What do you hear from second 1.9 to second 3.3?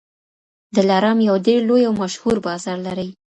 مشهور بازار لري.